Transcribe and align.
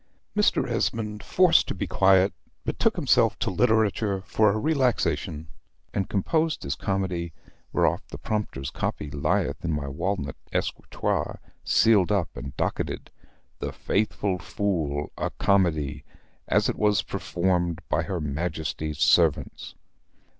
Mr. 0.35 0.67
Esmond, 0.67 1.21
forced 1.21 1.67
to 1.67 1.75
be 1.75 1.85
quiet, 1.85 2.33
betook 2.65 2.95
himself 2.95 3.37
to 3.37 3.51
literature 3.51 4.23
for 4.25 4.49
a 4.49 4.57
relaxation, 4.57 5.47
and 5.93 6.09
composed 6.09 6.63
his 6.63 6.73
comedy, 6.73 7.33
whereof 7.71 8.01
the 8.07 8.17
prompter's 8.17 8.71
copy 8.71 9.11
lieth 9.11 9.63
in 9.63 9.71
my 9.71 9.87
walnut 9.87 10.35
escritoire, 10.51 11.39
sealed 11.63 12.11
up 12.11 12.35
and 12.35 12.57
docketed, 12.57 13.11
"The 13.59 13.71
Faithful 13.71 14.39
Fool, 14.39 15.11
a 15.19 15.29
Comedy, 15.37 16.03
as 16.47 16.67
it 16.67 16.77
was 16.77 17.03
performed 17.03 17.81
by 17.87 18.01
her 18.01 18.19
Majesty's 18.19 18.97
Servants." 18.97 19.75